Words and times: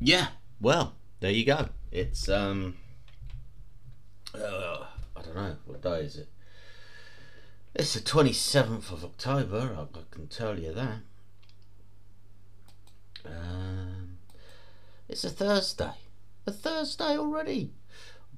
yeah, 0.00 0.28
well, 0.60 0.94
there 1.20 1.30
you 1.30 1.44
go. 1.44 1.68
It's 1.90 2.28
um, 2.28 2.76
uh, 4.34 4.86
I 5.16 5.22
don't 5.22 5.34
know 5.34 5.56
what 5.66 5.82
day 5.82 6.00
is 6.00 6.16
it. 6.16 6.28
It's 7.74 7.94
the 7.94 8.00
twenty 8.00 8.32
seventh 8.32 8.90
of 8.90 9.04
October. 9.04 9.76
I, 9.76 9.82
I, 9.82 10.02
can 10.10 10.26
tell 10.28 10.58
you 10.58 10.72
that. 10.72 10.98
Um, 13.24 14.18
it's 15.08 15.24
a 15.24 15.30
Thursday. 15.30 15.92
A 16.46 16.52
Thursday 16.52 17.16
already. 17.16 17.72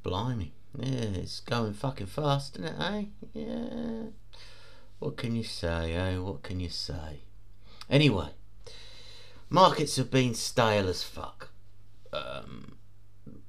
Blimey. 0.02 0.52
Yeah, 0.78 0.86
it's 1.14 1.40
going 1.40 1.74
fucking 1.74 2.06
fast, 2.06 2.56
isn't 2.58 2.68
it, 2.68 2.80
eh? 2.80 3.04
Yeah. 3.34 4.02
What 4.98 5.16
can 5.16 5.34
you 5.34 5.42
say, 5.42 5.94
eh? 5.94 6.18
What 6.18 6.42
can 6.42 6.60
you 6.60 6.68
say? 6.68 7.22
Anyway, 7.88 8.28
markets 9.48 9.96
have 9.96 10.10
been 10.10 10.34
stale 10.34 10.88
as 10.88 11.02
fuck. 11.02 11.49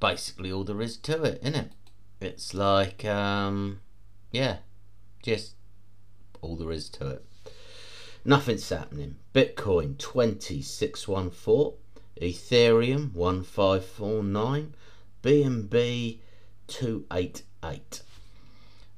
Basically 0.02 0.52
all 0.52 0.66
there 0.66 0.82
is 0.82 0.98
to 0.98 1.24
it, 1.24 1.40
isn't 1.42 1.56
it? 1.56 1.72
It's 2.20 2.54
like, 2.54 3.06
um, 3.06 3.80
yeah, 4.32 4.58
just 5.24 5.56
all 6.42 6.58
there 6.58 6.72
is 6.72 6.90
to 6.90 7.08
it. 7.08 7.26
Nothing's 8.26 8.68
happening. 8.68 9.16
Bitcoin 9.34 9.98
20614, 9.98 11.74
Ethereum 12.22 13.14
1549, 13.14 14.76
BNB 15.24 16.20
288. 16.68 18.02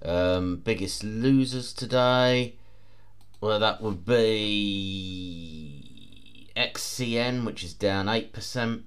Um, 0.03 0.57
biggest 0.57 1.03
losers 1.03 1.71
today. 1.73 2.55
Well, 3.39 3.59
that 3.59 3.81
would 3.81 4.05
be 4.05 4.63
XCN, 6.55 7.45
which 7.45 7.63
is 7.63 7.73
down 7.73 8.07
8%. 8.07 8.83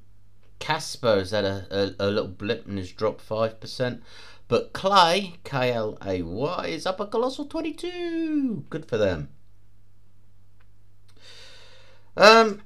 Casper 0.58 1.16
has 1.16 1.30
had 1.30 1.44
a, 1.44 1.66
a, 1.70 2.06
a 2.06 2.10
little 2.10 2.28
blip 2.28 2.66
and 2.66 2.78
has 2.78 2.92
dropped 2.92 3.26
5%. 3.26 4.00
But 4.48 4.72
Clay, 4.72 5.34
K 5.44 5.72
L 5.72 5.98
A 6.04 6.22
Y, 6.22 6.66
is 6.66 6.86
up 6.86 7.00
a 7.00 7.06
colossal 7.06 7.46
22. 7.46 8.64
Good 8.70 8.86
for 8.86 8.96
them. 8.96 9.28
Um, 12.16 12.62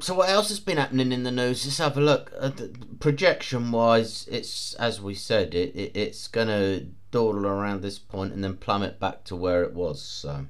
so 0.00 0.14
what 0.14 0.30
else 0.30 0.48
has 0.48 0.60
been 0.60 0.78
happening 0.78 1.12
in 1.12 1.24
the 1.24 1.30
news? 1.30 1.66
Let's 1.66 1.78
have 1.78 1.98
a 1.98 2.00
look. 2.00 2.32
Uh, 2.38 2.50
projection 2.98 3.70
wise, 3.72 4.26
it's 4.30 4.74
as 4.74 5.02
we 5.02 5.14
said, 5.14 5.54
it, 5.54 5.76
it 5.76 5.92
it's 5.94 6.28
gonna 6.28 6.86
dawdle 7.10 7.46
around 7.46 7.82
this 7.82 7.98
point 7.98 8.32
and 8.32 8.42
then 8.42 8.56
plummet 8.56 8.98
back 8.98 9.24
to 9.24 9.36
where 9.36 9.62
it 9.62 9.74
was. 9.74 10.00
So 10.02 10.46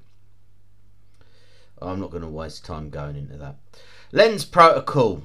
I'm 1.80 2.00
not 2.00 2.10
going 2.10 2.22
to 2.22 2.28
waste 2.28 2.64
time 2.64 2.90
going 2.90 3.16
into 3.16 3.36
that. 3.36 3.56
Lens 4.12 4.44
Protocol 4.44 5.22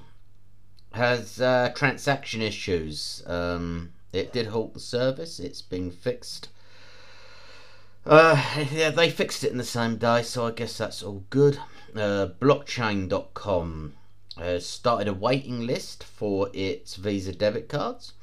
has 0.94 1.42
uh, 1.42 1.72
transaction 1.76 2.42
issues. 2.42 3.24
Um, 3.26 3.92
it 4.12 4.32
did 4.32 4.48
halt 4.48 4.74
the 4.74 4.80
service. 4.80 5.40
It's 5.40 5.62
been 5.62 5.92
fixed. 5.92 6.50
Uh, 8.06 8.42
yeah, 8.72 8.90
they 8.90 9.10
fixed 9.10 9.44
it 9.44 9.52
in 9.52 9.58
the 9.58 9.64
same 9.64 9.98
day, 9.98 10.22
so 10.22 10.48
I 10.48 10.52
guess 10.52 10.78
that's 10.78 11.02
all 11.02 11.24
good. 11.30 11.58
Uh, 11.96 12.28
blockchain.com 12.40 13.94
has 14.38 14.66
started 14.66 15.08
a 15.08 15.14
waiting 15.14 15.66
list 15.66 16.04
for 16.04 16.50
its 16.54 16.96
Visa 16.96 17.34
debit 17.34 17.70
cards. 17.70 18.14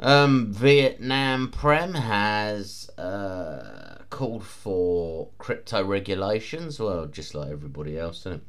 Um, 0.00 0.52
Vietnam 0.52 1.50
Prem 1.50 1.94
has 1.94 2.88
uh, 2.98 3.98
called 4.10 4.44
for 4.44 5.28
crypto 5.38 5.84
regulations, 5.84 6.78
well, 6.78 7.06
just 7.06 7.34
like 7.34 7.50
everybody 7.50 7.98
else, 7.98 8.20
isn't 8.20 8.34
it? 8.34 8.42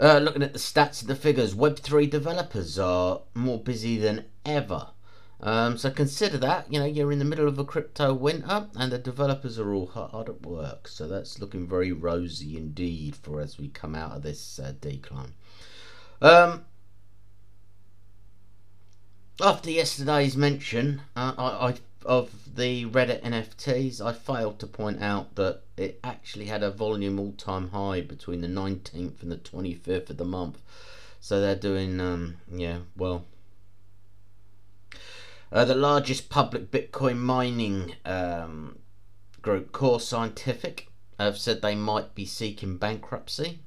Uh, 0.00 0.18
looking 0.18 0.42
at 0.42 0.52
the 0.52 0.58
stats 0.58 1.00
and 1.00 1.10
the 1.10 1.14
figures, 1.14 1.54
Web3 1.54 2.08
developers 2.10 2.78
are 2.78 3.22
more 3.34 3.58
busy 3.58 3.98
than 3.98 4.24
ever. 4.44 4.88
Um, 5.40 5.76
so 5.76 5.90
consider 5.90 6.38
that, 6.38 6.72
you 6.72 6.78
know, 6.78 6.86
you're 6.86 7.10
in 7.10 7.18
the 7.18 7.24
middle 7.24 7.48
of 7.48 7.58
a 7.58 7.64
crypto 7.64 8.14
winter 8.14 8.68
and 8.76 8.92
the 8.92 8.98
developers 8.98 9.58
are 9.58 9.74
all 9.74 9.88
hard 9.88 10.28
at 10.28 10.46
work. 10.46 10.86
So 10.86 11.08
that's 11.08 11.40
looking 11.40 11.66
very 11.66 11.90
rosy 11.90 12.56
indeed 12.56 13.16
for 13.16 13.40
as 13.40 13.58
we 13.58 13.68
come 13.68 13.96
out 13.96 14.12
of 14.12 14.22
this 14.22 14.60
uh, 14.60 14.72
decline. 14.80 15.34
Um, 16.20 16.64
after 19.40 19.70
yesterday's 19.70 20.36
mention 20.36 21.02
uh, 21.16 21.34
I, 21.36 21.68
I, 21.68 21.74
of 22.04 22.54
the 22.56 22.86
Reddit 22.86 23.22
NFTs, 23.22 24.00
I 24.04 24.12
failed 24.12 24.58
to 24.60 24.66
point 24.66 25.02
out 25.02 25.34
that 25.36 25.62
it 25.76 26.00
actually 26.04 26.46
had 26.46 26.62
a 26.62 26.70
volume 26.70 27.18
all-time 27.18 27.70
high 27.70 28.00
between 28.00 28.40
the 28.40 28.48
19th 28.48 29.22
and 29.22 29.30
the 29.32 29.36
25th 29.36 30.10
of 30.10 30.16
the 30.16 30.24
month. 30.24 30.58
So 31.20 31.40
they're 31.40 31.54
doing, 31.54 32.00
um, 32.00 32.36
yeah, 32.52 32.78
well, 32.96 33.24
uh, 35.52 35.64
the 35.64 35.74
largest 35.74 36.28
public 36.28 36.70
Bitcoin 36.70 37.18
mining 37.18 37.94
um, 38.04 38.78
group, 39.40 39.72
Core 39.72 40.00
Scientific, 40.00 40.88
have 41.18 41.38
said 41.38 41.62
they 41.62 41.74
might 41.74 42.14
be 42.14 42.24
seeking 42.24 42.78
bankruptcy. 42.78 43.60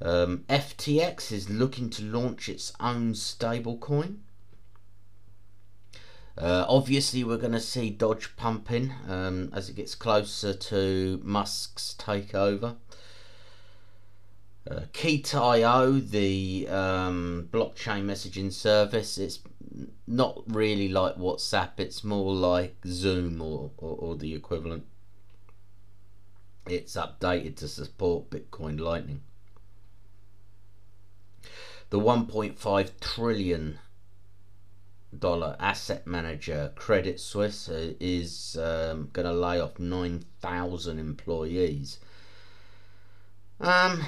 Um, 0.00 0.44
FTX 0.48 1.32
is 1.32 1.48
looking 1.50 1.90
to 1.90 2.02
launch 2.02 2.48
its 2.48 2.72
own 2.80 3.12
stablecoin. 3.12 4.18
Uh, 6.38 6.66
obviously, 6.68 7.24
we're 7.24 7.38
going 7.38 7.52
to 7.52 7.60
see 7.60 7.88
Doge 7.88 8.36
pumping 8.36 8.92
um, 9.08 9.50
as 9.54 9.70
it 9.70 9.76
gets 9.76 9.94
closer 9.94 10.52
to 10.52 11.20
Musk's 11.24 11.94
takeover. 11.98 12.76
Uh, 14.70 14.80
the 14.92 16.68
um, 16.68 17.48
blockchain 17.52 18.04
messaging 18.04 18.52
service, 18.52 19.16
it's 19.16 19.38
not 20.06 20.42
really 20.48 20.88
like 20.88 21.16
WhatsApp, 21.16 21.78
it's 21.78 22.04
more 22.04 22.34
like 22.34 22.76
Zoom 22.86 23.40
or, 23.40 23.70
or, 23.78 23.96
or 23.96 24.16
the 24.16 24.34
equivalent. 24.34 24.84
It's 26.68 26.96
updated 26.96 27.56
to 27.56 27.68
support 27.68 28.28
Bitcoin 28.28 28.78
Lightning. 28.80 29.22
The 31.90 32.00
1.5 32.00 32.90
trillion 33.00 33.78
dollar 35.18 35.56
asset 35.58 36.06
manager 36.06 36.72
Credit 36.74 37.18
Suisse 37.18 37.68
uh, 37.68 37.92
is 38.00 38.56
um, 38.60 39.10
going 39.12 39.26
to 39.26 39.32
lay 39.32 39.60
off 39.60 39.78
9,000 39.78 40.98
employees. 40.98 41.98
Um, 43.60 44.04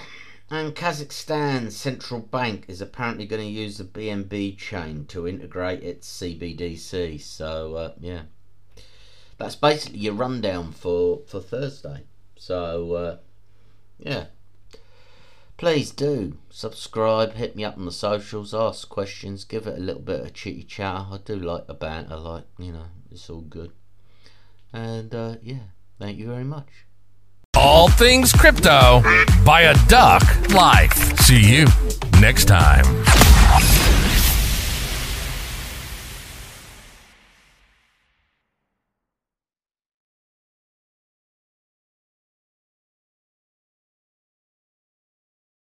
and 0.50 0.74
Kazakhstan's 0.74 1.76
central 1.76 2.20
bank 2.20 2.64
is 2.68 2.80
apparently 2.80 3.26
going 3.26 3.42
to 3.42 3.48
use 3.48 3.78
the 3.78 3.84
BNB 3.84 4.56
chain 4.56 5.04
to 5.06 5.28
integrate 5.28 5.82
its 5.82 6.20
CBDC. 6.20 7.20
So 7.20 7.74
uh, 7.74 7.92
yeah, 8.00 8.22
that's 9.36 9.56
basically 9.56 9.98
your 9.98 10.14
rundown 10.14 10.72
for 10.72 11.20
for 11.26 11.40
Thursday. 11.40 12.04
So 12.36 12.92
uh, 12.92 13.16
yeah, 13.98 14.26
please 15.58 15.90
do 15.90 16.38
subscribe, 16.48 17.34
hit 17.34 17.54
me 17.54 17.64
up 17.64 17.76
on 17.76 17.84
the 17.84 17.92
socials, 17.92 18.54
ask 18.54 18.88
questions, 18.88 19.44
give 19.44 19.66
it 19.66 19.76
a 19.76 19.82
little 19.82 20.00
bit 20.00 20.20
of 20.20 20.32
chitty 20.32 20.62
chat. 20.62 21.06
I 21.10 21.18
do 21.22 21.36
like 21.36 21.64
a 21.68 21.74
banter, 21.74 22.16
like 22.16 22.44
you 22.58 22.72
know, 22.72 22.86
it's 23.10 23.28
all 23.28 23.42
good. 23.42 23.72
And 24.72 25.14
uh, 25.14 25.36
yeah, 25.42 25.66
thank 25.98 26.18
you 26.18 26.28
very 26.28 26.44
much. 26.44 26.86
All 27.56 27.88
things 27.88 28.32
crypto 28.32 29.02
by 29.44 29.62
a 29.62 29.74
duck 29.88 30.22
life. 30.50 31.18
See 31.20 31.56
you 31.56 31.66
next 32.20 32.44
time. 32.46 32.84